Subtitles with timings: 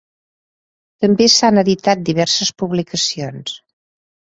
[1.05, 3.57] També s'han editat diverses publicacions.